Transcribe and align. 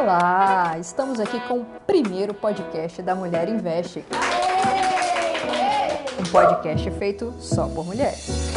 Olá! 0.00 0.76
Estamos 0.78 1.18
aqui 1.18 1.40
com 1.48 1.58
o 1.58 1.64
primeiro 1.84 2.32
podcast 2.32 3.02
da 3.02 3.16
Mulher 3.16 3.48
Investe. 3.48 4.04
Um 6.20 6.30
podcast 6.30 6.88
feito 6.92 7.34
só 7.40 7.66
por 7.66 7.84
mulheres. 7.84 8.52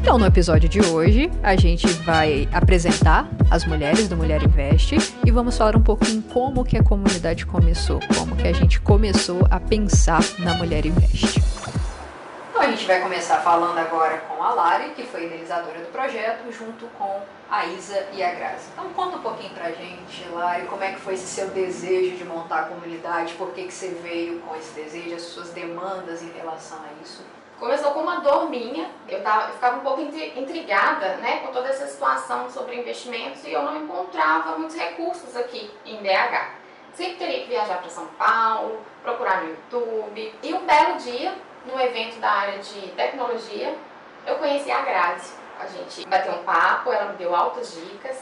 Então, 0.00 0.16
no 0.16 0.24
episódio 0.24 0.70
de 0.70 0.80
hoje, 0.80 1.30
a 1.42 1.54
gente 1.54 1.86
vai 1.86 2.48
apresentar 2.50 3.28
as 3.50 3.66
mulheres 3.66 4.08
do 4.08 4.16
Mulher 4.16 4.42
Investe 4.42 4.96
e 5.26 5.30
vamos 5.30 5.54
falar 5.58 5.76
um 5.76 5.82
pouquinho 5.82 6.22
como 6.32 6.64
que 6.64 6.78
a 6.78 6.82
comunidade 6.82 7.44
começou, 7.44 8.00
como 8.16 8.34
que 8.34 8.48
a 8.48 8.54
gente 8.54 8.80
começou 8.80 9.46
a 9.50 9.60
pensar 9.60 10.22
na 10.38 10.54
Mulher 10.54 10.86
Investe. 10.86 11.57
A 12.68 12.70
gente 12.72 12.86
vai 12.86 13.00
começar 13.00 13.38
falando 13.38 13.78
agora 13.78 14.18
com 14.28 14.42
a 14.42 14.52
Lari, 14.52 14.90
que 14.90 15.02
foi 15.02 15.24
idealizadora 15.24 15.78
do 15.78 15.90
projeto, 15.90 16.52
junto 16.52 16.86
com 16.98 17.22
a 17.50 17.64
Isa 17.64 18.06
e 18.12 18.22
a 18.22 18.34
Grazi. 18.34 18.68
Então, 18.74 18.92
conta 18.92 19.16
um 19.16 19.22
pouquinho 19.22 19.54
pra 19.54 19.70
gente, 19.70 20.28
Lari, 20.28 20.66
como 20.66 20.84
é 20.84 20.92
que 20.92 21.00
foi 21.00 21.14
esse 21.14 21.26
seu 21.26 21.48
desejo 21.48 22.18
de 22.18 22.24
montar 22.24 22.58
a 22.58 22.62
comunidade, 22.64 23.32
por 23.36 23.52
que, 23.52 23.64
que 23.64 23.72
você 23.72 23.88
veio 24.02 24.40
com 24.40 24.54
esse 24.54 24.70
desejo, 24.74 25.14
as 25.14 25.22
suas 25.22 25.48
demandas 25.48 26.22
em 26.22 26.30
relação 26.32 26.76
a 26.80 27.02
isso. 27.02 27.24
Começou 27.58 27.92
com 27.92 28.00
uma 28.00 28.16
dor 28.16 28.50
minha, 28.50 28.90
eu, 29.08 29.22
tava, 29.22 29.48
eu 29.48 29.54
ficava 29.54 29.78
um 29.78 29.80
pouco 29.80 30.02
intrigada 30.02 31.16
né, 31.16 31.38
com 31.38 31.50
toda 31.50 31.70
essa 31.70 31.86
situação 31.86 32.50
sobre 32.50 32.76
investimentos 32.76 33.44
e 33.44 33.52
eu 33.52 33.62
não 33.62 33.82
encontrava 33.82 34.58
muitos 34.58 34.76
recursos 34.76 35.34
aqui 35.34 35.70
em 35.86 35.96
BH. 36.02 36.50
Sempre 36.92 37.14
teria 37.14 37.40
que 37.44 37.48
viajar 37.48 37.78
para 37.78 37.88
São 37.88 38.06
Paulo, 38.18 38.78
procurar 39.02 39.42
no 39.42 39.50
YouTube. 39.50 40.34
E 40.42 40.52
um 40.52 40.66
belo 40.66 40.98
dia, 40.98 41.34
num 41.68 41.78
evento 41.78 42.18
da 42.18 42.30
área 42.30 42.58
de 42.58 42.88
tecnologia, 42.92 43.76
eu 44.26 44.36
conheci 44.36 44.70
a 44.70 44.80
Grazi. 44.80 45.34
A 45.60 45.66
gente 45.66 46.06
bateu 46.08 46.32
um 46.32 46.42
papo, 46.44 46.92
ela 46.92 47.12
me 47.12 47.16
deu 47.16 47.34
altas 47.34 47.74
dicas 47.74 48.16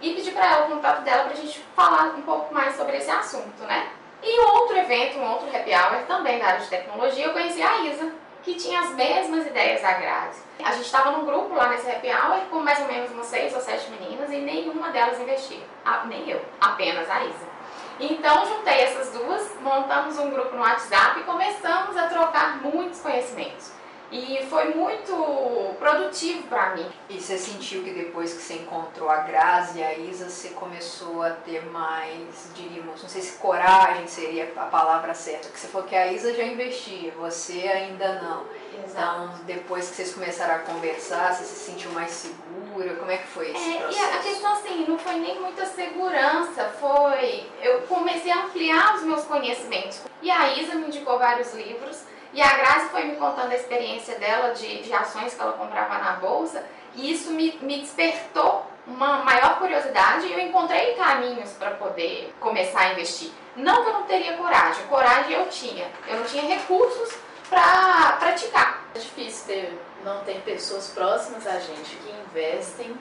e 0.00 0.14
pedi 0.14 0.30
para 0.30 0.46
ela 0.46 0.66
o 0.66 0.70
contato 0.70 1.02
dela 1.02 1.24
para 1.24 1.32
a 1.32 1.36
gente 1.36 1.58
falar 1.74 2.14
um 2.16 2.22
pouco 2.22 2.54
mais 2.54 2.76
sobre 2.76 2.96
esse 2.96 3.10
assunto, 3.10 3.62
né? 3.64 3.90
E 4.22 4.40
outro 4.40 4.76
evento, 4.76 5.18
um 5.18 5.30
outro 5.30 5.48
happy 5.54 5.70
hour 5.72 6.02
também 6.06 6.38
da 6.38 6.46
área 6.46 6.60
de 6.60 6.68
tecnologia, 6.68 7.26
eu 7.26 7.32
conheci 7.32 7.62
a 7.62 7.80
Isa, 7.84 8.12
que 8.42 8.54
tinha 8.54 8.80
as 8.80 8.90
mesmas 8.90 9.46
ideias 9.46 9.82
da 9.82 9.92
Grazi. 9.92 10.40
A 10.64 10.72
gente 10.72 10.84
estava 10.84 11.10
num 11.10 11.26
grupo 11.26 11.54
lá 11.54 11.68
nesse 11.68 11.90
happy 11.90 12.08
hour 12.08 12.40
com 12.50 12.60
mais 12.60 12.80
ou 12.80 12.86
menos 12.86 13.10
umas 13.10 13.26
seis 13.26 13.54
ou 13.54 13.60
sete 13.60 13.90
meninas 13.90 14.30
e 14.30 14.38
nenhuma 14.38 14.90
delas 14.90 15.20
investia. 15.20 15.60
Ah, 15.84 16.04
nem 16.06 16.28
eu, 16.28 16.40
apenas 16.60 17.10
a 17.10 17.24
Isa. 17.24 17.55
Então 17.98 18.46
juntei 18.46 18.80
essas 18.80 19.10
duas, 19.12 19.50
montamos 19.60 20.18
um 20.18 20.30
grupo 20.30 20.54
no 20.54 20.62
WhatsApp 20.62 21.20
e 21.20 21.24
começamos 21.24 21.96
a 21.96 22.08
trocar 22.08 22.62
muitos 22.62 23.00
conhecimentos. 23.00 23.72
E 24.10 24.46
foi 24.48 24.72
muito 24.72 25.74
produtivo 25.80 26.44
para 26.44 26.76
mim. 26.76 26.86
E 27.08 27.20
você 27.20 27.36
sentiu 27.36 27.82
que 27.82 27.90
depois 27.90 28.32
que 28.34 28.40
você 28.40 28.54
encontrou 28.54 29.10
a 29.10 29.16
Grazi 29.16 29.80
e 29.80 29.82
a 29.82 29.98
Isa, 29.98 30.28
você 30.28 30.50
começou 30.50 31.24
a 31.24 31.30
ter 31.30 31.64
mais, 31.66 32.50
diríamos, 32.54 33.02
não 33.02 33.08
sei 33.08 33.20
se 33.20 33.38
coragem 33.38 34.06
seria 34.06 34.52
a 34.56 34.66
palavra 34.66 35.12
certa, 35.12 35.48
porque 35.48 35.58
você 35.58 35.66
falou 35.66 35.88
que 35.88 35.96
a 35.96 36.12
Isa 36.12 36.32
já 36.34 36.44
investia, 36.44 37.12
você 37.18 37.66
ainda 37.66 38.20
não. 38.22 38.44
Exato. 38.84 39.22
Então, 39.22 39.30
depois 39.44 39.88
que 39.88 39.96
vocês 39.96 40.14
começaram 40.14 40.54
a 40.54 40.58
conversar, 40.60 41.34
você 41.34 41.44
se 41.44 41.70
sentiu 41.70 41.90
mais 41.90 42.30
segura? 42.76 42.94
Como 42.94 43.10
é 43.10 43.16
que 43.16 43.26
foi 43.26 43.50
esse 43.50 43.76
É, 43.76 43.90
e 43.90 43.98
a 43.98 44.18
questão 44.18 44.52
assim, 44.52 44.84
não 44.86 44.98
foi 44.98 45.14
nem 45.16 45.40
muita 45.40 45.64
segurança, 45.66 46.64
foi. 46.80 47.46
Eu 47.62 47.82
comecei 47.82 48.30
a 48.30 48.44
ampliar 48.44 48.94
os 48.96 49.02
meus 49.02 49.24
conhecimentos. 49.24 50.02
E 50.20 50.30
a 50.30 50.52
Isa 50.52 50.74
me 50.74 50.86
indicou 50.86 51.18
vários 51.18 51.52
livros, 51.54 52.04
e 52.32 52.42
a 52.42 52.56
Grazi 52.56 52.88
foi 52.90 53.04
me 53.04 53.16
contando 53.16 53.50
a 53.50 53.54
experiência 53.54 54.18
dela 54.18 54.52
de, 54.52 54.82
de 54.82 54.92
ações 54.92 55.34
que 55.34 55.40
ela 55.40 55.52
comprava 55.52 55.98
na 55.98 56.12
bolsa, 56.12 56.64
e 56.94 57.10
isso 57.10 57.30
me, 57.30 57.58
me 57.62 57.80
despertou 57.80 58.66
uma 58.86 59.18
maior 59.24 59.58
curiosidade 59.58 60.26
e 60.26 60.32
eu 60.32 60.38
encontrei 60.38 60.94
caminhos 60.94 61.50
para 61.52 61.72
poder 61.72 62.32
começar 62.38 62.82
a 62.82 62.92
investir. 62.92 63.32
Não 63.56 63.82
que 63.82 63.88
eu 63.88 63.94
não 63.94 64.02
teria 64.04 64.36
coragem, 64.36 64.86
coragem 64.86 65.32
eu 65.32 65.48
tinha, 65.48 65.90
eu 66.06 66.18
não 66.18 66.24
tinha 66.24 66.44
recursos 66.44 67.18
para 67.50 68.16
praticar. 68.20 68.84
É 68.94 68.98
difícil 68.98 69.46
ter, 69.46 69.78
não 70.06 70.20
ter 70.20 70.40
pessoas 70.42 70.88
próximas 70.94 71.44
a 71.48 71.58
gente 71.58 71.96
que 71.96 72.14
investem 72.30 72.96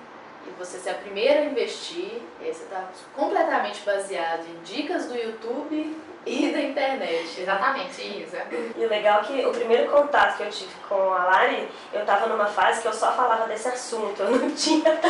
e 0.47 0.49
você 0.59 0.79
ser 0.79 0.89
a 0.91 0.93
primeira 0.95 1.41
a 1.41 1.45
investir, 1.45 2.21
e 2.39 2.45
aí 2.45 2.53
você 2.53 2.63
está 2.63 2.83
completamente 3.15 3.81
baseado 3.83 4.45
em 4.47 4.61
dicas 4.63 5.05
do 5.05 5.15
YouTube 5.15 5.97
e 6.25 6.51
da 6.51 6.61
internet. 6.61 7.41
Exatamente, 7.41 8.01
Isa. 8.01 8.43
E 8.75 8.85
o 8.85 8.87
legal 8.87 9.21
é 9.21 9.23
que 9.23 9.45
o 9.45 9.51
primeiro 9.51 9.91
contato 9.91 10.37
que 10.37 10.43
eu 10.43 10.49
tive 10.49 10.73
com 10.87 11.13
a 11.13 11.25
Lari, 11.25 11.67
eu 11.93 12.05
tava 12.05 12.27
numa 12.27 12.45
fase 12.45 12.81
que 12.81 12.87
eu 12.87 12.93
só 12.93 13.11
falava 13.13 13.47
desse 13.47 13.67
assunto, 13.67 14.21
eu 14.21 14.31
não 14.31 14.51
tinha, 14.51 15.01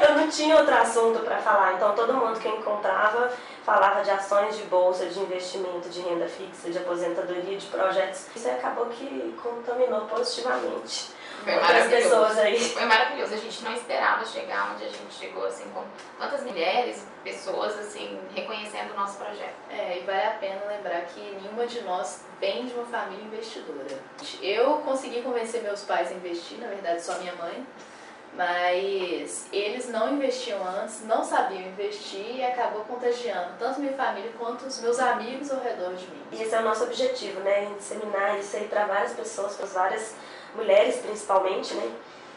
eu 0.00 0.14
não 0.16 0.28
tinha 0.28 0.56
outro 0.56 0.74
assunto 0.74 1.20
para 1.20 1.38
falar. 1.38 1.74
Então 1.74 1.92
todo 1.94 2.14
mundo 2.14 2.38
que 2.38 2.46
eu 2.46 2.56
encontrava 2.56 3.32
falava 3.64 4.02
de 4.02 4.10
ações 4.10 4.56
de 4.56 4.62
bolsa, 4.64 5.06
de 5.06 5.18
investimento, 5.18 5.88
de 5.88 6.00
renda 6.00 6.28
fixa, 6.28 6.70
de 6.70 6.78
aposentadoria, 6.78 7.56
de 7.56 7.66
projetos. 7.66 8.26
Isso 8.34 8.48
acabou 8.48 8.86
que 8.86 9.34
contaminou 9.42 10.02
positivamente 10.02 11.14
Foi 11.42 11.54
maravilhoso. 11.56 11.90
pessoas 11.90 12.38
aí. 12.38 12.60
Foi 12.60 12.84
maravilhoso. 12.84 13.34
A 13.34 13.36
gente 13.36 13.64
não 13.64 13.72
esperava 13.72 14.24
chegar 14.24 14.72
onde 14.72 14.84
a 14.84 14.88
gente 14.88 15.12
chegou, 15.12 15.46
assim, 15.46 15.64
com 15.70 15.84
tantas 16.18 16.42
mulheres, 16.42 17.06
pessoas, 17.22 17.78
assim, 17.78 18.18
reconhecendo 18.34 18.92
o 18.92 18.96
nosso 18.96 19.18
projeto. 19.18 19.54
É, 19.70 19.98
e 19.98 20.04
vale 20.04 20.26
a 20.26 20.30
pena 20.32 20.64
lembrar 20.66 21.02
que 21.02 21.20
nenhuma 21.20 21.66
de 21.66 21.82
nós 21.82 22.24
vem 22.40 22.66
de 22.66 22.74
uma 22.74 22.86
família 22.86 23.24
investidora. 23.24 23.98
Eu 24.40 24.78
consegui 24.78 25.22
convencer 25.22 25.62
meus 25.62 25.82
pais 25.82 26.10
a 26.10 26.14
investir, 26.14 26.58
na 26.58 26.68
verdade 26.68 27.02
só 27.02 27.18
minha 27.18 27.34
mãe, 27.34 27.66
mas 28.36 29.46
eles 29.52 29.88
não 29.88 30.12
investiam 30.12 30.60
antes, 30.66 31.04
não 31.04 31.22
sabiam 31.22 31.62
investir 31.62 32.36
e 32.36 32.44
acabou 32.44 32.82
contagiando 32.84 33.54
tanto 33.58 33.80
minha 33.80 33.92
família 33.92 34.32
quanto 34.38 34.66
os 34.66 34.80
meus 34.80 34.98
amigos 34.98 35.50
ao 35.52 35.60
redor 35.60 35.94
de 35.94 36.06
mim. 36.08 36.22
E 36.32 36.42
esse 36.42 36.54
é 36.54 36.58
o 36.58 36.62
nosso 36.62 36.84
objetivo, 36.84 37.40
né? 37.40 37.72
Disseminar 37.76 38.38
isso 38.38 38.56
aí 38.56 38.66
para 38.66 38.86
várias 38.86 39.12
pessoas, 39.12 39.54
para 39.56 39.66
várias 39.66 40.14
mulheres 40.54 40.96
principalmente, 40.96 41.74
né? 41.74 41.90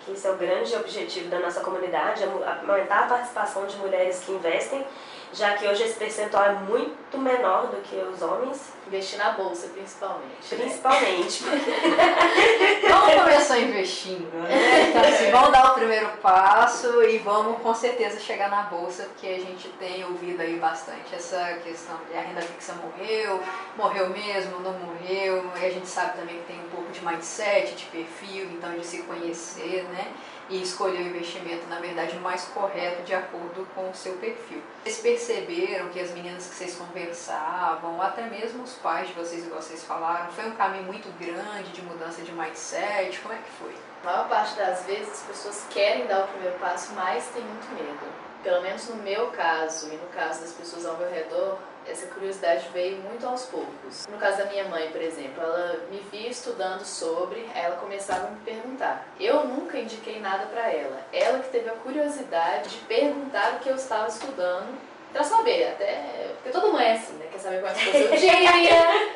Que 0.06 0.12
esse 0.14 0.26
é 0.26 0.32
o 0.32 0.38
grande 0.38 0.76
objetivo 0.76 1.30
da 1.30 1.40
nossa 1.40 1.60
comunidade, 1.62 2.24
é 2.24 2.28
aumentar 2.68 3.04
a 3.04 3.08
participação 3.08 3.66
de 3.66 3.76
mulheres 3.78 4.24
que 4.26 4.32
investem, 4.32 4.86
já 5.34 5.54
que 5.54 5.68
hoje 5.68 5.84
esse 5.84 5.96
percentual 5.96 6.44
é 6.44 6.54
muito 6.54 7.18
menor 7.18 7.68
do 7.68 7.82
que 7.82 7.96
os 7.96 8.22
homens, 8.22 8.78
Investir 8.88 9.20
na 9.20 9.32
bolsa, 9.32 9.68
principalmente. 9.68 10.56
né? 10.56 10.58
principalmente. 10.58 11.44
Vamos 12.88 13.14
começar 13.16 13.60
investindo, 13.60 14.32
né? 14.42 14.88
Então, 14.90 15.02
assim, 15.02 15.30
vamos 15.30 15.52
dar 15.52 15.72
o 15.72 15.74
primeiro 15.74 16.08
passo 16.22 17.04
e 17.04 17.18
vamos 17.18 17.62
com 17.62 17.74
certeza 17.74 18.18
chegar 18.18 18.50
na 18.50 18.64
bolsa, 18.64 19.04
porque 19.04 19.28
a 19.28 19.40
gente 19.40 19.68
tem 19.78 20.06
ouvido 20.06 20.42
aí 20.42 20.58
bastante 20.58 21.14
essa 21.14 21.60
questão 21.64 21.98
de 22.10 22.18
a 22.18 22.22
renda 22.22 22.42
fixa 22.42 22.74
morreu, 22.76 23.42
morreu 23.76 24.10
mesmo, 24.10 24.62
não 24.62 24.72
morreu, 24.74 25.52
e 25.62 25.66
a 25.66 25.70
gente 25.70 25.88
sabe 25.88 26.18
também 26.18 26.38
que 26.38 26.46
tem 26.46 26.60
um 26.60 26.70
pouco 26.70 26.90
de 26.90 27.06
mindset, 27.06 27.76
de 27.76 27.86
perfil, 27.88 28.46
então 28.52 28.72
de 28.72 28.86
se 28.86 29.04
conhecer, 29.04 29.84
né? 29.92 30.08
E 30.50 30.62
escolher 30.62 31.00
o 31.00 31.08
investimento, 31.08 31.68
na 31.68 31.80
verdade, 31.80 32.18
mais 32.20 32.46
correto 32.46 33.04
de 33.04 33.14
acordo 33.14 33.68
com 33.76 33.90
o 33.90 33.94
seu 33.94 34.14
perfil. 34.14 34.62
Vocês 34.84 35.00
perceberam 35.00 35.90
que 35.90 36.00
as 36.00 36.12
meninas 36.12 36.48
que 36.48 36.56
vocês 36.56 36.76
conversavam, 36.76 38.02
até 38.02 38.24
mesmo 38.24 38.64
os 38.64 38.74
pais 38.76 39.10
de 39.10 39.14
vocês, 39.14 39.46
igual 39.46 39.62
vocês 39.62 39.84
falaram, 39.84 40.32
foi 40.32 40.46
um 40.46 40.56
caminho 40.56 40.84
muito 40.84 41.10
grande 41.20 41.70
de 41.72 41.82
mudança 41.82 42.22
de 42.22 42.32
mindset? 42.32 43.20
Como 43.20 43.34
é 43.34 43.38
que 43.38 43.52
foi? 43.60 43.76
A 44.04 44.06
maior 44.06 44.30
parte 44.30 44.56
das 44.56 44.86
vezes 44.86 45.12
as 45.12 45.22
pessoas 45.24 45.66
querem 45.70 46.08
dar 46.08 46.24
o 46.24 46.28
primeiro 46.28 46.58
passo, 46.60 46.94
mas 46.94 47.26
tem 47.34 47.44
muito 47.44 47.68
medo. 47.74 48.27
Pelo 48.48 48.62
menos 48.62 48.88
no 48.88 48.96
meu 49.04 49.28
caso 49.32 49.92
e 49.92 49.98
no 49.98 50.08
caso 50.08 50.40
das 50.40 50.54
pessoas 50.54 50.86
ao 50.86 50.96
meu 50.96 51.10
redor, 51.10 51.58
essa 51.86 52.08
curiosidade 52.08 52.70
veio 52.72 52.96
muito 53.00 53.28
aos 53.28 53.46
poucos. 53.48 54.08
No 54.08 54.18
caso 54.18 54.38
da 54.38 54.46
minha 54.46 54.64
mãe, 54.70 54.90
por 54.90 55.02
exemplo, 55.02 55.44
ela 55.44 55.82
me 55.92 56.00
via 56.10 56.30
estudando 56.30 56.86
sobre, 56.86 57.46
ela 57.54 57.76
começava 57.76 58.28
a 58.28 58.30
me 58.30 58.40
perguntar. 58.46 59.06
Eu 59.20 59.44
nunca 59.44 59.78
indiquei 59.78 60.22
nada 60.22 60.46
para 60.46 60.72
ela. 60.72 60.98
Ela 61.12 61.40
que 61.40 61.50
teve 61.50 61.70
a 61.70 61.74
curiosidade 61.74 62.70
de 62.70 62.78
perguntar 62.86 63.56
o 63.56 63.60
que 63.60 63.68
eu 63.68 63.76
estava 63.76 64.08
estudando, 64.08 64.80
para 65.12 65.26
saber, 65.26 65.68
até 65.68 66.30
porque 66.36 66.50
toda 66.50 66.72
mãe 66.72 66.86
é 66.86 66.94
assim, 66.94 67.16
né? 67.16 67.28
Quer 67.30 67.40
saber 67.40 67.60
foi 67.60 67.70
o 67.70 68.08
seu 68.08 68.16
dia, 68.16 69.12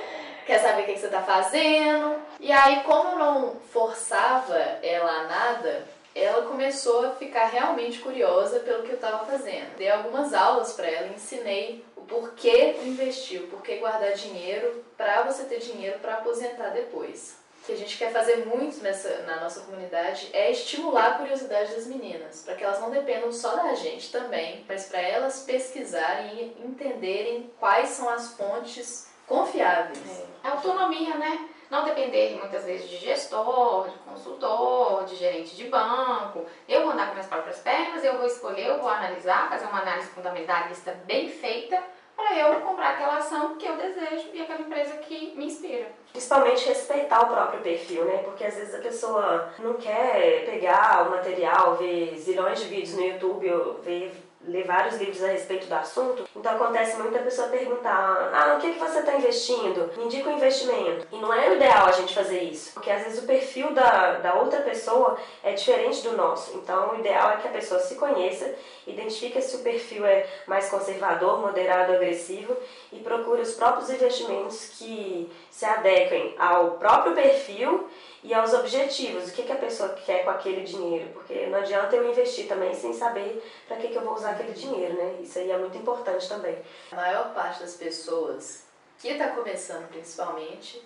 quer 0.45 0.59
saber 0.59 0.81
o 0.81 0.85
que 0.88 0.94
que 0.95 1.00
você 1.00 1.06
está 1.06 1.21
fazendo. 1.21 2.17
E 2.38 2.51
aí, 2.51 2.83
como 2.83 3.11
eu 3.11 3.17
não 3.17 3.56
forçava 3.71 4.57
ela 4.57 5.09
a 5.09 5.23
nada, 5.23 5.88
ela 6.13 6.45
começou 6.47 7.05
a 7.05 7.11
ficar 7.11 7.45
realmente 7.45 7.99
curiosa 7.99 8.59
pelo 8.59 8.83
que 8.83 8.89
eu 8.89 8.95
estava 8.95 9.25
fazendo. 9.25 9.75
Dei 9.77 9.89
algumas 9.89 10.33
aulas 10.33 10.73
para 10.73 10.87
ela, 10.87 11.07
ensinei 11.07 11.83
o 11.95 12.01
porquê 12.01 12.75
investir, 12.83 13.41
o 13.41 13.47
porquê 13.47 13.77
guardar 13.77 14.13
dinheiro 14.13 14.83
para 14.97 15.23
você 15.23 15.43
ter 15.43 15.59
dinheiro 15.59 15.99
para 15.99 16.15
aposentar 16.15 16.69
depois. 16.69 17.39
O 17.61 17.65
que 17.65 17.73
a 17.73 17.77
gente 17.77 17.95
quer 17.95 18.11
fazer 18.11 18.45
muito 18.47 18.81
nessa, 18.81 19.19
na 19.19 19.39
nossa 19.39 19.61
comunidade 19.61 20.29
é 20.33 20.51
estimular 20.51 21.11
a 21.11 21.17
curiosidade 21.19 21.75
das 21.75 21.85
meninas, 21.85 22.41
para 22.43 22.55
que 22.55 22.63
elas 22.63 22.81
não 22.81 22.89
dependam 22.89 23.31
só 23.31 23.55
da 23.55 23.75
gente 23.75 24.11
também, 24.11 24.65
mas 24.67 24.85
para 24.85 24.99
elas 24.99 25.43
pesquisarem 25.43 26.55
e 26.57 26.65
entenderem 26.65 27.51
quais 27.59 27.89
são 27.89 28.09
as 28.09 28.33
fontes 28.33 29.07
confiáveis. 29.27 29.99
É 30.43 30.47
autonomia, 30.47 31.15
né? 31.17 31.47
Não 31.71 31.85
depender 31.85 32.38
muitas 32.38 32.65
vezes 32.65 32.89
de 32.89 32.97
gestor, 32.97 33.88
de 33.88 33.97
consultor, 34.00 35.06
de 35.06 35.15
gerente 35.15 35.56
de 35.56 35.69
banco. 35.69 36.45
Eu 36.68 36.81
vou 36.81 36.91
andar 36.91 37.07
com 37.07 37.13
minhas 37.13 37.27
próprias 37.27 37.59
pernas, 37.59 38.03
eu 38.03 38.18
vou 38.18 38.27
escolher, 38.27 38.68
eu 38.68 38.79
vou 38.79 38.89
analisar, 38.89 39.50
fazer 39.50 39.65
uma 39.68 39.79
análise 39.79 40.09
fundamentalista 40.09 40.91
bem 41.06 41.29
feita 41.29 41.81
para 42.13 42.35
eu 42.35 42.59
comprar 42.59 42.89
aquela 42.89 43.18
ação 43.18 43.56
que 43.56 43.65
eu 43.65 43.77
desejo 43.77 44.29
e 44.33 44.41
aquela 44.41 44.59
empresa 44.59 44.97
que 44.97 45.33
me 45.35 45.45
inspira. 45.45 45.88
Principalmente 46.12 46.68
respeitar 46.68 47.21
o 47.21 47.27
próprio 47.27 47.62
perfil, 47.62 48.03
né? 48.03 48.18
Porque 48.18 48.44
às 48.44 48.53
vezes 48.53 48.75
a 48.75 48.79
pessoa 48.79 49.50
não 49.57 49.75
quer 49.75 50.44
pegar 50.45 51.07
o 51.07 51.12
material, 51.12 51.77
ver 51.77 52.18
zilhões 52.18 52.59
de 52.59 52.68
vídeos 52.68 52.95
no 52.95 53.06
YouTube, 53.06 53.50
ou 53.50 53.73
ver 53.75 54.13
ler 54.45 54.65
vários 54.65 54.97
livros 54.97 55.23
a 55.23 55.27
respeito 55.27 55.67
do 55.67 55.73
assunto, 55.73 56.27
então 56.35 56.55
acontece 56.55 56.97
muito 56.97 57.15
a 57.15 57.21
pessoa 57.21 57.47
perguntar: 57.49 58.31
ah, 58.33 58.55
o 58.57 58.61
que, 58.61 58.73
que 58.73 58.79
você 58.79 58.99
está 58.99 59.15
investindo? 59.15 59.91
Me 59.97 60.05
indica 60.05 60.29
o 60.29 60.33
um 60.33 60.35
investimento. 60.38 61.07
E 61.11 61.17
não 61.17 61.33
é 61.33 61.49
o 61.49 61.55
ideal 61.55 61.88
a 61.88 61.91
gente 61.91 62.13
fazer 62.13 62.41
isso, 62.43 62.73
porque 62.73 62.89
às 62.89 63.03
vezes 63.03 63.23
o 63.23 63.27
perfil 63.27 63.73
da, 63.73 64.13
da 64.15 64.35
outra 64.35 64.61
pessoa 64.61 65.17
é 65.43 65.53
diferente 65.53 66.01
do 66.01 66.15
nosso. 66.15 66.57
Então 66.57 66.93
o 66.93 66.99
ideal 66.99 67.31
é 67.31 67.38
que 67.38 67.47
a 67.47 67.51
pessoa 67.51 67.79
se 67.79 67.95
conheça, 67.95 68.53
identifique 68.88 69.41
se 69.41 69.57
o 69.57 69.59
perfil 69.59 70.05
é 70.05 70.27
mais 70.47 70.69
conservador, 70.69 71.39
moderado, 71.39 71.94
agressivo 71.94 72.55
e 72.91 72.99
procure 72.99 73.41
os 73.41 73.53
próprios 73.53 73.89
investimentos 73.89 74.71
que 74.77 75.31
se 75.49 75.65
adequem 75.65 76.35
ao 76.39 76.71
próprio 76.71 77.13
perfil 77.13 77.87
e 78.23 78.33
aos 78.33 78.53
objetivos, 78.53 79.29
o 79.29 79.33
que, 79.33 79.44
que 79.44 79.51
a 79.51 79.57
pessoa 79.57 79.89
quer 79.89 80.23
com 80.23 80.29
aquele 80.29 80.63
dinheiro, 80.63 81.09
porque 81.12 81.47
não 81.47 81.57
adianta 81.57 81.95
eu 81.95 82.09
investir 82.09 82.47
também 82.47 82.73
sem 82.73 82.94
saber 82.94 83.44
para 83.68 83.77
que, 83.77 83.88
que 83.88 83.95
eu 83.95 84.03
vou 84.03 84.13
usar 84.13 84.31
aquele 84.31 84.53
dinheiro, 84.53 84.94
né? 84.94 85.18
Isso 85.21 85.39
aí 85.39 85.50
é 85.50 85.57
muito 85.57 85.77
importante 85.77 86.29
também. 86.29 86.57
A 86.91 86.95
maior 86.95 87.33
parte 87.33 87.62
das 87.62 87.75
pessoas 87.75 88.65
que 89.00 89.07
está 89.07 89.29
começando 89.29 89.88
principalmente 89.89 90.81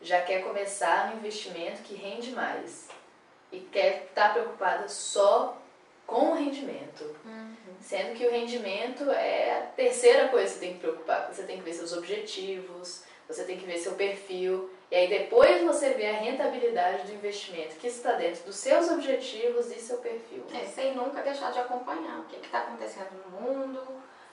já 0.00 0.22
quer 0.22 0.42
começar 0.42 1.10
no 1.10 1.18
investimento 1.18 1.82
que 1.82 1.94
rende 1.94 2.30
mais 2.30 2.88
e 3.52 3.60
quer 3.60 4.06
estar 4.08 4.28
tá 4.28 4.32
preocupada 4.32 4.88
só 4.88 5.60
com 6.06 6.32
o 6.32 6.34
rendimento. 6.34 7.04
Uhum. 7.24 7.54
Sendo 7.80 8.14
que 8.16 8.26
o 8.26 8.30
rendimento 8.30 9.10
é 9.10 9.58
a 9.58 9.66
terceira 9.76 10.28
coisa 10.28 10.46
que 10.46 10.54
você 10.54 10.60
tem 10.60 10.74
que 10.74 10.80
preocupar. 10.80 11.30
Você 11.32 11.42
tem 11.42 11.58
que 11.58 11.62
ver 11.62 11.74
seus 11.74 11.92
objetivos, 11.92 13.04
você 13.34 13.44
tem 13.44 13.58
que 13.58 13.66
ver 13.66 13.78
seu 13.78 13.92
perfil, 13.92 14.70
e 14.90 14.96
aí 14.96 15.08
depois 15.08 15.62
você 15.62 15.90
vê 15.90 16.08
a 16.08 16.14
rentabilidade 16.14 17.06
do 17.06 17.14
investimento 17.14 17.76
que 17.76 17.86
está 17.86 18.12
dentro 18.12 18.44
dos 18.44 18.56
seus 18.56 18.90
objetivos 18.90 19.70
e 19.70 19.78
seu 19.78 19.98
perfil. 19.98 20.44
É, 20.52 20.64
sem 20.66 20.96
nunca 20.96 21.22
deixar 21.22 21.52
de 21.52 21.60
acompanhar 21.60 22.18
o 22.18 22.24
que 22.24 22.44
está 22.44 22.58
acontecendo 22.58 23.10
no 23.24 23.40
mundo, 23.40 23.80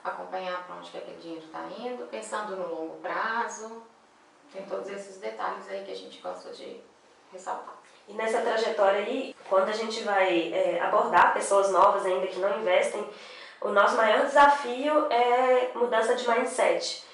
acompanhar 0.03 0.65
para 0.65 0.77
onde 0.77 0.89
que 0.89 0.97
aquele 0.97 1.17
dinheiro 1.17 1.45
está 1.45 1.63
indo, 1.77 2.07
pensando 2.07 2.55
no 2.55 2.67
longo 2.67 2.97
prazo. 2.97 3.83
Tem 4.51 4.65
todos 4.65 4.89
esses 4.89 5.17
detalhes 5.17 5.69
aí 5.69 5.83
que 5.83 5.91
a 5.91 5.95
gente 5.95 6.19
gosta 6.19 6.49
de 6.51 6.81
ressaltar. 7.31 7.77
E 8.07 8.13
nessa 8.13 8.41
trajetória 8.41 9.01
aí, 9.01 9.35
quando 9.47 9.69
a 9.69 9.73
gente 9.73 10.01
vai 10.03 10.53
é, 10.53 10.79
abordar 10.79 11.33
pessoas 11.33 11.69
novas 11.69 12.05
ainda 12.05 12.25
que 12.25 12.39
não 12.39 12.59
investem, 12.59 13.07
o 13.61 13.69
nosso 13.69 13.95
maior 13.95 14.25
desafio 14.25 15.11
é 15.11 15.71
mudança 15.75 16.15
de 16.15 16.27
mindset 16.27 17.05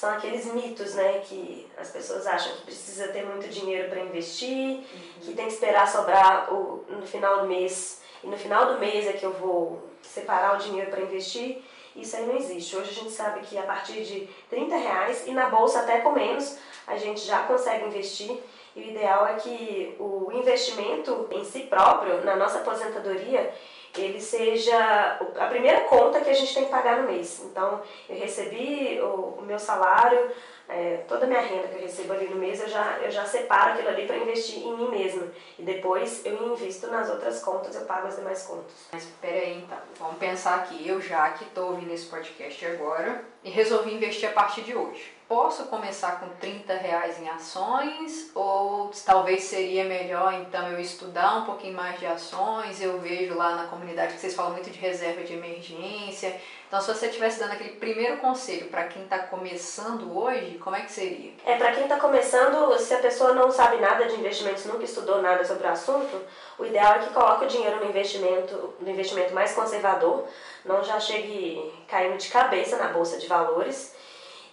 são 0.00 0.08
aqueles 0.08 0.46
mitos, 0.46 0.94
né, 0.94 1.20
que 1.26 1.70
as 1.76 1.90
pessoas 1.90 2.26
acham 2.26 2.56
que 2.56 2.62
precisa 2.62 3.08
ter 3.08 3.22
muito 3.22 3.46
dinheiro 3.48 3.90
para 3.90 4.00
investir, 4.00 4.78
uhum. 4.78 4.84
que 5.20 5.34
tem 5.34 5.44
que 5.44 5.52
esperar 5.52 5.86
sobrar 5.86 6.50
o, 6.50 6.86
no 6.88 7.06
final 7.06 7.42
do 7.42 7.46
mês 7.46 8.00
e 8.24 8.26
no 8.26 8.38
final 8.38 8.72
do 8.72 8.80
mês 8.80 9.06
é 9.06 9.12
que 9.12 9.26
eu 9.26 9.34
vou 9.34 9.90
separar 10.00 10.54
o 10.54 10.58
dinheiro 10.58 10.90
para 10.90 11.02
investir. 11.02 11.62
Isso 11.94 12.16
aí 12.16 12.24
não 12.24 12.34
existe. 12.34 12.74
Hoje 12.74 12.88
a 12.88 12.94
gente 12.94 13.10
sabe 13.10 13.40
que 13.40 13.58
a 13.58 13.62
partir 13.64 14.02
de 14.02 14.26
30 14.48 14.74
reais 14.74 15.26
e 15.26 15.32
na 15.32 15.50
bolsa 15.50 15.80
até 15.80 16.00
com 16.00 16.12
menos 16.12 16.56
a 16.86 16.96
gente 16.96 17.20
já 17.20 17.42
consegue 17.42 17.84
investir. 17.84 18.38
E 18.74 18.80
o 18.80 18.82
ideal 18.82 19.26
é 19.26 19.34
que 19.34 19.96
o 19.98 20.32
investimento 20.32 21.28
em 21.30 21.44
si 21.44 21.60
próprio, 21.64 22.24
na 22.24 22.36
nossa 22.36 22.60
aposentadoria, 22.60 23.52
ele 23.96 24.20
seja 24.20 25.18
a 25.38 25.46
primeira 25.46 25.80
conta 25.80 26.20
que 26.20 26.30
a 26.30 26.34
gente 26.34 26.54
tem 26.54 26.64
que 26.64 26.70
pagar 26.70 26.98
no 26.98 27.10
mês. 27.10 27.42
Então, 27.44 27.80
eu 28.08 28.16
recebi 28.16 29.00
o, 29.00 29.38
o 29.38 29.42
meu 29.42 29.58
salário, 29.58 30.30
é, 30.68 30.98
toda 31.08 31.24
a 31.24 31.28
minha 31.28 31.40
renda 31.40 31.68
que 31.68 31.74
eu 31.74 31.80
recebo 31.80 32.12
ali 32.12 32.28
no 32.28 32.36
mês, 32.36 32.60
eu 32.60 32.68
já, 32.68 32.98
eu 33.02 33.10
já 33.10 33.24
separo 33.24 33.72
aquilo 33.72 33.88
ali 33.88 34.06
para 34.06 34.18
investir 34.18 34.62
em 34.64 34.76
mim 34.76 34.90
mesma. 34.90 35.26
E 35.58 35.62
depois 35.62 36.24
eu 36.24 36.52
invisto 36.52 36.86
nas 36.86 37.10
outras 37.10 37.42
contas, 37.42 37.74
eu 37.74 37.84
pago 37.86 38.06
as 38.06 38.16
demais 38.16 38.42
contas. 38.42 38.72
Mas 38.92 39.04
peraí, 39.20 39.58
então, 39.58 39.78
vamos 39.98 40.18
pensar 40.18 40.56
aqui, 40.56 40.86
eu 40.86 41.00
já 41.00 41.30
que 41.30 41.44
estou 41.44 41.70
ouvindo 41.70 41.92
esse 41.92 42.06
podcast 42.06 42.66
agora 42.66 43.24
e 43.42 43.50
resolvi 43.50 43.94
investir 43.94 44.28
a 44.28 44.32
partir 44.32 44.62
de 44.62 44.74
hoje 44.74 45.20
posso 45.30 45.66
começar 45.66 46.18
com 46.18 46.28
30 46.40 46.74
reais 46.74 47.20
em 47.20 47.28
ações 47.28 48.32
ou 48.34 48.90
talvez 49.06 49.44
seria 49.44 49.84
melhor 49.84 50.34
então 50.34 50.66
eu 50.66 50.80
estudar 50.80 51.36
um 51.36 51.44
pouquinho 51.44 51.76
mais 51.76 52.00
de 52.00 52.04
ações, 52.04 52.82
eu 52.82 52.98
vejo 52.98 53.36
lá 53.36 53.54
na 53.54 53.68
comunidade 53.68 54.14
que 54.14 54.18
vocês 54.18 54.34
falam 54.34 54.54
muito 54.54 54.68
de 54.68 54.78
reserva 54.80 55.22
de 55.22 55.34
emergência. 55.34 56.34
Então 56.66 56.80
se 56.80 56.92
você 56.92 57.06
estivesse 57.06 57.38
dando 57.38 57.52
aquele 57.52 57.76
primeiro 57.76 58.16
conselho 58.16 58.66
para 58.66 58.88
quem 58.88 59.04
está 59.04 59.20
começando 59.20 60.18
hoje, 60.18 60.58
como 60.58 60.74
é 60.74 60.80
que 60.80 60.90
seria? 60.90 61.32
É, 61.46 61.56
para 61.56 61.74
quem 61.74 61.84
está 61.84 62.00
começando, 62.00 62.76
se 62.80 62.92
a 62.92 62.98
pessoa 62.98 63.32
não 63.32 63.52
sabe 63.52 63.76
nada 63.76 64.06
de 64.06 64.16
investimentos, 64.16 64.64
nunca 64.64 64.82
estudou 64.82 65.22
nada 65.22 65.44
sobre 65.44 65.64
o 65.64 65.70
assunto, 65.70 66.20
o 66.58 66.64
ideal 66.64 66.94
é 66.94 66.98
que 66.98 67.14
coloque 67.14 67.44
o 67.44 67.48
dinheiro 67.48 67.76
no 67.76 67.88
investimento, 67.88 68.74
no 68.80 68.90
investimento 68.90 69.32
mais 69.32 69.52
conservador, 69.52 70.26
não 70.64 70.82
já 70.82 70.98
chegue 71.00 71.72
caindo 71.88 72.16
de 72.16 72.28
cabeça 72.28 72.76
na 72.76 72.88
bolsa 72.88 73.18
de 73.18 73.26
valores 73.26 73.94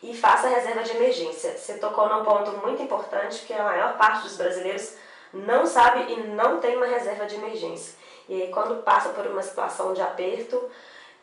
e 0.01 0.15
faça 0.15 0.47
reserva 0.47 0.83
de 0.83 0.95
emergência. 0.95 1.57
Você 1.57 1.77
tocou 1.77 2.07
num 2.09 2.23
ponto 2.23 2.51
muito 2.65 2.81
importante 2.81 3.45
que 3.45 3.53
a 3.53 3.63
maior 3.63 3.97
parte 3.97 4.23
dos 4.23 4.37
brasileiros 4.37 4.95
não 5.33 5.65
sabe 5.65 6.11
e 6.11 6.27
não 6.27 6.59
tem 6.59 6.75
uma 6.77 6.85
reserva 6.85 7.25
de 7.25 7.35
emergência. 7.35 7.95
E 8.29 8.41
aí, 8.41 8.47
quando 8.49 8.83
passa 8.83 9.09
por 9.09 9.25
uma 9.25 9.41
situação 9.41 9.93
de 9.93 10.01
aperto, 10.01 10.69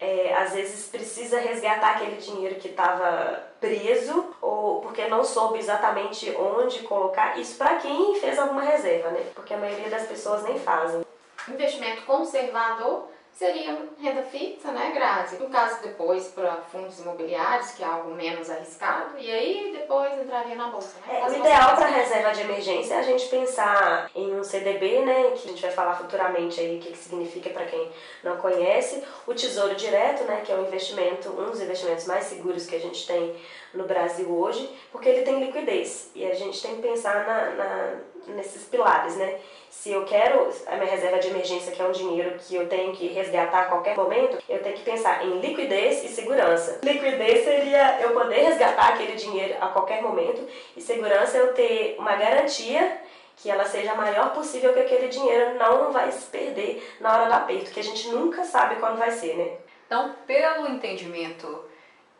é, 0.01 0.35
às 0.35 0.53
vezes 0.53 0.89
precisa 0.89 1.39
resgatar 1.39 1.97
aquele 1.97 2.17
dinheiro 2.17 2.57
que 2.57 2.69
estava 2.69 3.43
preso 3.61 4.35
ou 4.41 4.81
porque 4.81 5.07
não 5.07 5.25
soube 5.25 5.59
exatamente 5.59 6.31
onde 6.37 6.81
colocar. 6.81 7.39
Isso 7.39 7.57
para 7.57 7.77
quem 7.77 8.15
fez 8.17 8.39
alguma 8.39 8.63
reserva, 8.63 9.11
né? 9.11 9.25
Porque 9.35 9.55
a 9.55 9.59
maioria 9.59 9.89
das 9.89 10.07
pessoas 10.07 10.43
nem 10.43 10.59
fazem. 10.59 11.05
Investimento 11.49 12.03
conservador 12.03 13.09
seria 13.35 13.77
renda 14.01 14.23
fixa, 14.23 14.71
né, 14.71 14.93
Grazi? 14.95 15.37
No 15.37 15.49
caso, 15.49 15.83
depois 15.83 16.29
para 16.29 16.57
fundos 16.71 17.01
imobiliários, 17.01 17.73
que 17.73 17.83
é 17.83 17.87
algo 17.87 18.15
menos 18.15 18.49
arriscado, 18.49 19.19
e 19.19 19.31
aí 19.31 19.73
depois 19.73 20.13
entraria 20.21 20.55
na 20.55 20.69
bolsa, 20.69 20.97
né? 21.07 21.21
É, 21.21 21.27
o 21.27 21.35
ideal 21.35 21.75
para 21.75 21.89
reserva 21.89 22.31
de 22.31 22.43
emergência 22.43 22.95
é 22.95 22.99
a 22.99 23.03
gente 23.03 23.27
pensar 23.27 24.09
em 24.15 24.39
um 24.39 24.45
CDB, 24.45 25.01
né, 25.01 25.33
que 25.35 25.49
a 25.49 25.51
gente 25.51 25.63
vai 25.63 25.73
falar 25.73 25.95
futuramente 25.95 26.61
aí 26.61 26.79
o 26.79 26.81
que, 26.81 26.93
que 26.93 26.99
significa 26.99 27.51
para 27.51 27.67
quem 27.67 27.91
não 28.23 28.37
conhece, 28.37 29.03
o 29.27 29.35
Tesouro 29.35 29.75
Direto, 29.75 30.25
né, 30.25 30.43
que 30.45 30.53
é 30.53 30.55
um 30.55 30.67
investimento, 30.67 31.31
um 31.31 31.51
dos 31.51 31.61
investimentos 31.61 32.07
mais 32.07 32.25
seguros 32.25 32.67
que 32.67 32.77
a 32.77 32.81
gente 32.81 33.05
tem 33.07 33.35
no 33.75 33.85
Brasil 33.85 34.31
hoje, 34.31 34.69
porque 34.93 35.09
ele 35.09 35.23
tem 35.23 35.45
liquidez, 35.45 36.11
e 36.15 36.25
a 36.25 36.35
gente 36.35 36.61
tem 36.63 36.77
que 36.77 36.83
pensar 36.83 37.27
na, 37.27 37.51
na 37.51 37.95
nesses 38.29 38.65
pilares, 38.65 39.17
né? 39.17 39.39
Se 39.69 39.93
eu 39.93 40.05
quero 40.05 40.49
a 40.67 40.77
minha 40.77 40.91
reserva 40.91 41.19
de 41.19 41.29
emergência, 41.29 41.73
que 41.73 41.83
é 41.83 41.85
um 41.85 41.93
dinheiro 41.93 42.39
que 42.39 42.55
eu 42.55 42.69
tenho 42.69 42.93
que 42.93 43.09
resgatar 43.09 43.63
a 43.63 43.65
qualquer 43.67 43.97
momento, 43.97 44.39
eu 44.49 44.63
tenho 44.63 44.77
que 44.77 44.83
pensar 44.83 45.25
em 45.27 45.41
liquidez 45.41 46.05
e 46.05 46.09
segurança. 46.09 46.81
Liquidez 46.83 47.45
seria 47.45 48.01
eu 48.01 48.11
poder 48.13 48.47
resgatar 48.47 48.95
aquele 48.95 49.15
dinheiro 49.15 49.57
a 49.61 49.69
qualquer 49.69 50.01
momento, 50.01 50.47
e 50.77 50.81
segurança 50.81 51.37
é 51.37 51.41
eu 51.41 51.53
ter 51.53 51.97
uma 51.99 52.17
garantia 52.17 53.01
que 53.37 53.51
ela 53.51 53.65
seja 53.65 53.93
a 53.93 53.97
maior 53.97 54.33
possível, 54.33 54.73
que 54.73 54.81
aquele 54.81 55.09
dinheiro 55.09 55.59
não 55.59 55.93
vai 55.93 56.11
se 56.13 56.27
perder 56.27 56.97
na 57.01 57.13
hora 57.13 57.27
do 57.27 57.33
aperto, 57.35 57.73
que 57.73 57.81
a 57.81 57.85
gente 57.85 58.09
nunca 58.09 58.45
sabe 58.45 58.77
quando 58.77 58.97
vai 58.97 59.11
ser, 59.11 59.37
né? 59.37 59.57
Então, 59.87 60.15
pelo 60.27 60.69
entendimento 60.69 61.65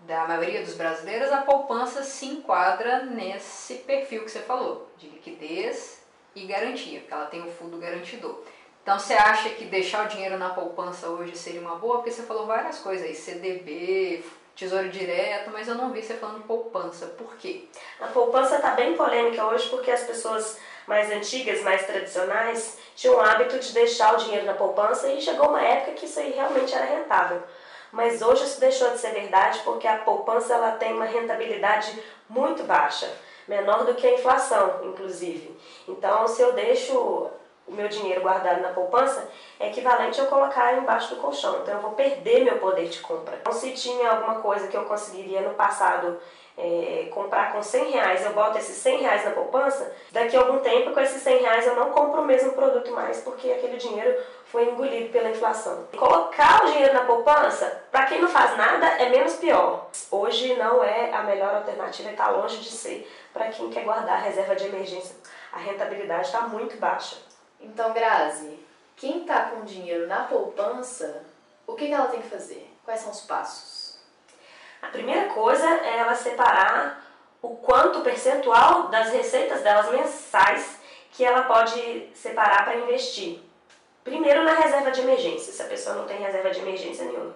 da 0.01 0.27
maioria 0.27 0.63
dos 0.63 0.75
brasileiros, 0.75 1.33
a 1.33 1.43
poupança 1.43 2.03
se 2.03 2.27
enquadra 2.27 3.05
nesse 3.05 3.77
perfil 3.77 4.25
que 4.25 4.31
você 4.31 4.41
falou, 4.41 4.91
de 4.99 5.09
liquidez 5.09 6.03
e 6.35 6.47
garantia, 6.47 7.01
porque 7.01 7.15
ela 7.15 7.27
tem 7.27 7.43
o 7.43 7.51
fundo 7.51 7.79
garantidor. 7.79 8.43
Então 8.83 8.99
você 8.99 9.15
acha 9.15 9.49
que 9.51 9.65
deixar 9.65 10.05
o 10.05 10.09
dinheiro 10.09 10.37
na 10.37 10.51
poupança 10.51 11.09
hoje 11.09 11.37
seria 11.37 11.61
uma 11.61 11.77
boa? 11.77 11.97
Porque 11.97 12.11
você 12.11 12.23
falou 12.23 12.47
várias 12.47 12.79
coisas 12.81 13.07
aí, 13.07 13.15
CDB, 13.15 14.23
tesouro 14.55 14.91
direto, 14.91 15.51
mas 15.51 15.69
eu 15.69 15.75
não 15.75 15.91
vi 15.91 16.03
você 16.03 16.15
falando 16.15 16.47
poupança. 16.47 17.07
Por 17.07 17.35
quê? 17.37 17.65
A 17.99 18.09
poupança 18.09 18.57
está 18.57 18.73
bem 18.73 18.95
polêmica 18.95 19.47
hoje 19.47 19.69
porque 19.71 19.91
as 19.91 20.03
pessoas 20.03 20.59
mais 20.87 21.11
antigas, 21.11 21.63
mais 21.63 21.87
tradicionais, 21.87 22.79
tinham 22.95 23.17
o 23.17 23.21
hábito 23.21 23.59
de 23.59 23.73
deixar 23.73 24.15
o 24.15 24.19
dinheiro 24.19 24.45
na 24.45 24.53
poupança 24.53 25.09
e 25.09 25.21
chegou 25.21 25.49
uma 25.49 25.63
época 25.63 25.93
que 25.93 26.05
isso 26.05 26.21
aí 26.21 26.33
realmente 26.33 26.75
era 26.75 26.85
rentável 26.85 27.43
mas 27.95 28.21
hoje 28.21 28.45
isso 28.45 28.61
deixou 28.61 28.91
de 28.91 28.99
ser 28.99 29.13
verdade 29.13 29.61
porque 29.65 29.87
a 29.87 29.99
poupança 29.99 30.53
ela 30.53 30.73
tem 30.73 30.93
uma 30.93 31.05
rentabilidade 31.05 32.03
muito 32.29 32.65
baixa, 32.65 33.09
menor 33.47 33.85
do 33.85 33.95
que 33.95 34.05
a 34.05 34.15
inflação, 34.15 34.81
inclusive. 34.85 35.57
Então, 35.89 36.27
se 36.27 36.43
eu 36.43 36.53
deixo 36.53 36.99
o 37.67 37.73
meu 37.73 37.89
dinheiro 37.89 38.21
guardado 38.21 38.61
na 38.61 38.71
poupança, 38.71 39.29
é 39.61 39.69
equivalente 39.69 40.21
a 40.21 40.25
eu 40.25 40.29
colocar 40.29 40.77
embaixo 40.77 41.15
do 41.15 41.21
colchão. 41.21 41.61
Então, 41.63 41.75
eu 41.75 41.81
vou 41.81 41.93
perder 41.93 42.45
meu 42.45 42.59
poder 42.59 42.89
de 42.89 42.99
compra. 42.99 43.39
Então, 43.41 43.53
se 43.53 43.71
tinha 43.71 44.11
alguma 44.11 44.41
coisa 44.41 44.67
que 44.67 44.77
eu 44.77 44.85
conseguiria 44.85 45.41
no 45.43 45.55
passado 45.55 46.21
é, 46.57 47.09
comprar 47.13 47.53
com 47.53 47.63
100 47.63 47.91
reais, 47.91 48.25
eu 48.25 48.33
boto 48.33 48.59
esses 48.59 48.77
100 48.77 48.99
reais 48.99 49.25
na 49.25 49.33
poupança, 49.33 49.93
daqui 50.13 50.37
a 50.37 50.41
algum 50.41 50.61
tempo 50.61 50.93
com 50.93 51.01
esses 51.01 51.21
100 51.21 51.43
reais 51.43 51.67
eu 51.67 51.75
não 51.75 51.91
compro 51.91 52.23
o 52.23 52.25
mesmo 52.25 52.53
produto 52.53 52.91
mais 52.93 53.21
porque 53.21 53.51
aquele 53.51 53.77
dinheiro 53.77 54.17
foi 54.47 54.71
engolido 54.71 55.11
pela 55.11 55.31
inflação. 55.31 55.89
Colocar 55.97 56.65
o 56.65 56.71
dinheiro 56.71 56.95
na 56.95 57.05
poupança, 57.05 57.83
para 57.91 58.07
quem 58.07 58.21
não 58.21 58.29
faz 58.29 58.57
nada, 58.57 58.87
é 58.87 59.09
menos 59.09 59.35
pior. 59.35 59.89
Hoje 60.11 60.55
não 60.55 60.83
é 60.83 61.13
a 61.13 61.25
melhor 61.25 61.57
alternativa, 61.57 62.11
está 62.11 62.31
longe 62.31 62.59
de 62.59 62.71
ser 62.71 63.11
para 63.33 63.49
quem 63.49 63.69
quer 63.71 63.83
guardar 63.83 64.23
reserva 64.23 64.55
de 64.55 64.67
emergência. 64.67 65.17
A 65.53 65.59
rentabilidade 65.59 66.27
está 66.27 66.43
muito 66.43 66.77
baixa. 66.77 67.17
Então, 67.61 67.93
Grazi, 67.93 68.61
quem 68.97 69.23
está 69.23 69.47
com 69.47 69.65
dinheiro 69.65 70.07
na 70.07 70.25
poupança, 70.25 71.25
o 71.67 71.75
que 71.75 71.93
ela 71.93 72.07
tem 72.07 72.21
que 72.21 72.29
fazer? 72.29 72.71
Quais 72.85 73.01
são 73.01 73.11
os 73.11 73.23
passos? 73.23 73.84
A 74.85 74.91
primeira 74.91 75.29
coisa 75.29 75.67
é 75.67 75.99
ela 75.99 76.15
separar 76.15 77.03
o 77.41 77.57
quanto 77.57 78.01
percentual 78.01 78.89
das 78.89 79.11
receitas 79.11 79.63
delas 79.63 79.91
mensais 79.91 80.79
que 81.11 81.25
ela 81.25 81.43
pode 81.43 82.11
separar 82.15 82.65
para 82.65 82.77
investir. 82.77 83.41
Primeiro 84.03 84.45
na 84.45 84.53
reserva 84.53 84.91
de 84.91 85.01
emergência, 85.01 85.53
se 85.53 85.63
a 85.63 85.67
pessoa 85.67 85.97
não 85.97 86.05
tem 86.05 86.19
reserva 86.19 86.51
de 86.51 86.61
emergência 86.61 87.07
nenhuma. 87.07 87.35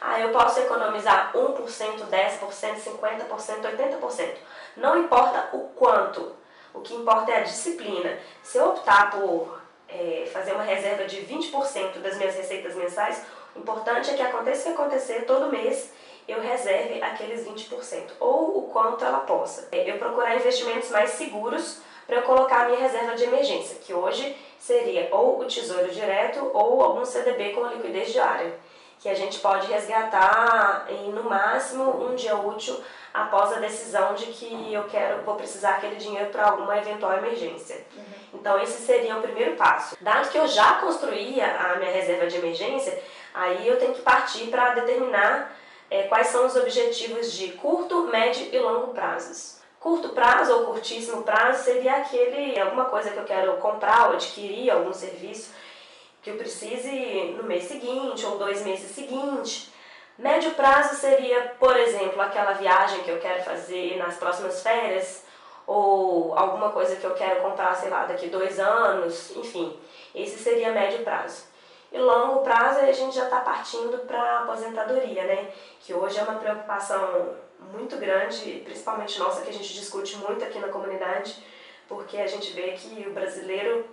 Ah, 0.00 0.18
eu 0.20 0.30
posso 0.30 0.60
economizar 0.60 1.32
1%, 1.34 2.08
10%, 2.08 2.40
50%, 2.40 3.28
80%. 3.28 4.34
Não 4.76 4.98
importa 4.98 5.50
o 5.52 5.68
quanto, 5.74 6.32
o 6.72 6.80
que 6.80 6.94
importa 6.94 7.32
é 7.32 7.38
a 7.38 7.42
disciplina. 7.42 8.18
Se 8.42 8.58
eu 8.58 8.70
optar 8.70 9.10
por 9.10 9.60
é, 9.88 10.28
fazer 10.32 10.52
uma 10.52 10.62
reserva 10.62 11.04
de 11.04 11.16
20% 11.18 11.98
das 11.98 12.16
minhas 12.16 12.34
receitas 12.34 12.74
mensais, 12.74 13.22
o 13.54 13.58
importante 13.58 14.10
é 14.10 14.14
que 14.14 14.22
aconteça 14.22 14.70
o 14.70 14.74
que 14.74 14.80
acontecer 14.80 15.24
todo 15.26 15.50
mês, 15.50 15.92
eu 16.28 16.42
reserve 16.42 17.02
aqueles 17.02 17.48
20%, 17.48 18.10
ou 18.20 18.58
o 18.58 18.62
quanto 18.70 19.02
ela 19.02 19.20
possa. 19.20 19.66
Eu 19.72 19.96
procurar 19.96 20.36
investimentos 20.36 20.90
mais 20.90 21.10
seguros 21.10 21.80
para 22.06 22.16
eu 22.16 22.22
colocar 22.22 22.62
a 22.62 22.68
minha 22.68 22.80
reserva 22.80 23.16
de 23.16 23.24
emergência, 23.24 23.78
que 23.80 23.94
hoje 23.94 24.36
seria 24.58 25.08
ou 25.10 25.40
o 25.40 25.44
Tesouro 25.46 25.90
Direto 25.90 26.50
ou 26.52 26.82
algum 26.82 27.04
CDB 27.04 27.50
com 27.50 27.66
liquidez 27.66 28.12
diária, 28.12 28.54
que 29.00 29.08
a 29.08 29.14
gente 29.14 29.38
pode 29.38 29.66
resgatar 29.68 30.86
em 30.90 31.10
no 31.10 31.24
máximo 31.24 32.04
um 32.04 32.14
dia 32.14 32.36
útil 32.36 32.78
após 33.14 33.52
a 33.52 33.60
decisão 33.60 34.14
de 34.14 34.26
que 34.26 34.72
eu 34.72 34.84
quero 34.84 35.22
vou 35.22 35.34
precisar 35.36 35.76
aquele 35.76 35.96
dinheiro 35.96 36.30
para 36.30 36.46
alguma 36.46 36.76
eventual 36.76 37.16
emergência. 37.16 37.86
Uhum. 37.96 38.04
Então 38.34 38.58
esse 38.60 38.82
seria 38.82 39.16
o 39.16 39.22
primeiro 39.22 39.54
passo. 39.54 39.96
Dado 40.00 40.28
que 40.28 40.38
eu 40.38 40.46
já 40.46 40.74
construía 40.74 41.46
a 41.46 41.76
minha 41.76 41.90
reserva 41.90 42.26
de 42.26 42.36
emergência, 42.36 43.00
aí 43.32 43.66
eu 43.66 43.78
tenho 43.78 43.94
que 43.94 44.02
partir 44.02 44.48
para 44.48 44.74
determinar 44.74 45.56
é, 45.90 46.04
quais 46.04 46.28
são 46.28 46.46
os 46.46 46.56
objetivos 46.56 47.32
de 47.32 47.52
curto, 47.52 48.06
médio 48.08 48.48
e 48.52 48.58
longo 48.58 48.88
prazos. 48.88 49.58
Curto 49.80 50.10
prazo 50.10 50.52
ou 50.52 50.66
curtíssimo 50.66 51.22
prazo 51.22 51.64
seria 51.64 51.96
aquele 51.96 52.58
alguma 52.58 52.86
coisa 52.86 53.10
que 53.10 53.18
eu 53.18 53.24
quero 53.24 53.56
comprar 53.58 54.08
ou 54.08 54.14
adquirir, 54.14 54.70
algum 54.70 54.92
serviço 54.92 55.54
que 56.20 56.30
eu 56.30 56.36
precise 56.36 57.36
no 57.36 57.44
mês 57.44 57.64
seguinte 57.64 58.26
ou 58.26 58.38
dois 58.38 58.64
meses 58.64 58.90
seguintes. 58.90 59.70
Médio 60.18 60.50
prazo 60.52 60.96
seria, 60.96 61.54
por 61.60 61.76
exemplo, 61.76 62.20
aquela 62.20 62.52
viagem 62.52 63.04
que 63.04 63.10
eu 63.10 63.20
quero 63.20 63.44
fazer 63.44 63.96
nas 63.98 64.16
próximas 64.16 64.62
férias 64.62 65.24
ou 65.64 66.36
alguma 66.36 66.70
coisa 66.70 66.96
que 66.96 67.04
eu 67.04 67.14
quero 67.14 67.40
comprar, 67.40 67.74
sei 67.76 67.88
lá, 67.88 68.04
daqui 68.04 68.26
dois 68.28 68.58
anos, 68.58 69.36
enfim. 69.36 69.78
Esse 70.14 70.42
seria 70.42 70.72
médio 70.72 71.04
prazo. 71.04 71.44
E 71.90 71.98
longo 71.98 72.40
prazo 72.40 72.80
a 72.80 72.92
gente 72.92 73.16
já 73.16 73.24
está 73.24 73.40
partindo 73.40 73.98
para 74.06 74.20
a 74.20 74.42
aposentadoria, 74.42 75.24
né? 75.24 75.50
Que 75.80 75.94
hoje 75.94 76.18
é 76.18 76.22
uma 76.22 76.38
preocupação 76.38 77.34
muito 77.72 77.96
grande, 77.96 78.62
principalmente 78.64 79.18
nossa, 79.18 79.40
que 79.40 79.50
a 79.50 79.52
gente 79.52 79.72
discute 79.72 80.16
muito 80.18 80.44
aqui 80.44 80.58
na 80.58 80.68
comunidade, 80.68 81.42
porque 81.88 82.18
a 82.18 82.26
gente 82.26 82.52
vê 82.52 82.72
que 82.72 83.06
o 83.08 83.12
brasileiro, 83.12 83.86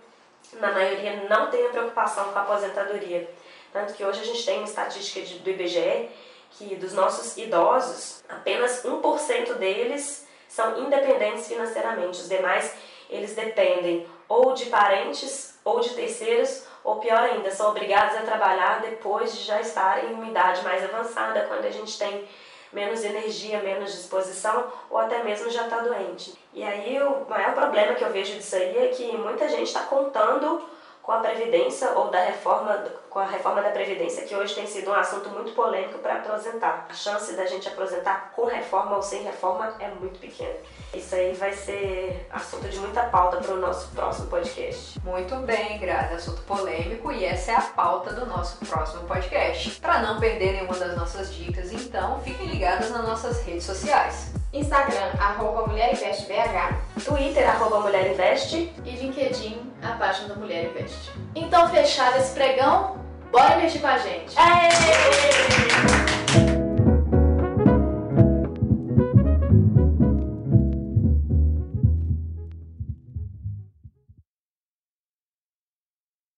na 0.53 0.71
maioria, 0.71 1.27
não 1.29 1.49
tem 1.49 1.65
a 1.65 1.69
preocupação 1.69 2.25
com 2.31 2.37
a 2.37 2.41
aposentadoria. 2.41 3.29
Tanto 3.71 3.93
que 3.93 4.03
hoje 4.03 4.21
a 4.21 4.25
gente 4.25 4.45
tem 4.45 4.57
uma 4.57 4.67
estatística 4.67 5.21
de, 5.21 5.39
do 5.39 5.49
IBGE 5.49 6.09
que 6.51 6.75
dos 6.75 6.93
nossos 6.93 7.37
idosos, 7.37 8.23
apenas 8.29 8.83
1% 8.83 9.53
deles 9.55 10.25
são 10.47 10.79
independentes 10.79 11.47
financeiramente. 11.47 12.21
Os 12.21 12.29
demais, 12.29 12.73
eles 13.09 13.35
dependem 13.35 14.07
ou 14.27 14.53
de 14.53 14.65
parentes 14.67 15.59
ou 15.63 15.79
de 15.79 15.89
terceiros 15.89 16.65
ou 16.85 16.97
pior 16.97 17.19
ainda, 17.19 17.49
são 17.49 17.71
obrigados 17.71 18.15
a 18.15 18.21
trabalhar 18.21 18.79
depois 18.79 19.35
de 19.35 19.43
já 19.43 19.59
estarem 19.59 20.11
em 20.11 20.13
uma 20.13 20.27
idade 20.27 20.63
mais 20.63 20.83
avançada, 20.83 21.45
quando 21.47 21.65
a 21.65 21.71
gente 21.71 21.97
tem 21.97 22.27
menos 22.71 23.03
energia, 23.03 23.61
menos 23.61 23.91
disposição 23.91 24.67
ou 24.89 24.99
até 24.99 25.23
mesmo 25.23 25.49
já 25.49 25.63
está 25.63 25.79
doente. 25.79 26.37
E 26.53 26.63
aí 26.63 27.01
o 27.01 27.25
maior 27.27 27.53
problema 27.53 27.95
que 27.95 28.03
eu 28.03 28.11
vejo 28.11 28.35
disso 28.35 28.55
aí 28.55 28.77
é 28.77 28.87
que 28.89 29.17
muita 29.17 29.49
gente 29.49 29.67
está 29.67 29.81
contando 29.81 30.61
com 31.05 31.11
a 31.11 31.19
previdência 31.19 31.91
ou 31.91 32.09
da 32.09 32.19
reforma 32.19 32.83
com 33.11 33.19
a 33.19 33.25
reforma 33.25 33.61
da 33.61 33.69
previdência 33.69 34.25
que 34.25 34.35
hoje 34.35 34.55
tem 34.55 34.67
sido 34.67 34.89
um 34.89 34.93
assunto 34.93 35.29
muito 35.29 35.53
polêmico 35.53 35.99
para 35.99 36.15
aposentar. 36.15 36.85
A 36.89 36.93
chance 36.93 37.31
da 37.33 37.45
gente 37.45 37.65
aposentar 37.69 38.33
com 38.35 38.45
reforma 38.45 38.97
ou 38.97 39.01
sem 39.01 39.23
reforma 39.23 39.73
é 39.79 39.87
muito 39.87 40.19
pequena. 40.19 40.55
Isso 40.93 41.15
aí 41.15 41.33
vai 41.33 41.53
ser 41.53 42.27
assunto 42.29 42.67
de 42.67 42.77
muita 42.77 43.03
pauta 43.03 43.37
para 43.37 43.53
o 43.53 43.57
nosso 43.57 43.89
próximo 43.91 44.27
podcast. 44.27 44.99
Muito 45.01 45.33
bem, 45.37 45.79
Grazi, 45.79 46.15
assunto 46.15 46.41
polêmico 46.41 47.09
e 47.09 47.23
essa 47.23 47.51
é 47.51 47.55
a 47.55 47.61
pauta 47.61 48.11
do 48.11 48.25
nosso 48.25 48.57
próximo 48.65 49.03
podcast. 49.03 49.79
Para 49.79 49.99
não 49.99 50.19
perder 50.19 50.53
nenhuma 50.53 50.75
das 50.75 50.97
nossas 50.97 51.33
dicas, 51.33 51.71
então 51.71 52.19
fiquem 52.21 52.47
ligados 52.47 52.89
nas 52.89 53.07
nossas 53.07 53.41
redes 53.45 53.63
sociais. 53.63 54.33
Instagram, 54.59 55.11
arroba 55.19 55.67
MulherInvestBH, 55.67 56.77
Twitter, 57.03 57.47
arroba 57.49 57.81
MulherInvest 57.81 58.53
e 58.53 58.91
LinkedIn, 58.91 59.73
a 59.83 59.97
página 59.97 60.29
da 60.29 60.35
Mulher 60.35 60.65
Invest. 60.65 61.11
Então, 61.35 61.69
fechado 61.69 62.17
esse 62.17 62.33
pregão, 62.33 62.97
bora 63.31 63.57
investir 63.57 63.81
com 63.81 63.87
a 63.87 63.97
gente! 63.97 64.33
Aê! 64.37 65.94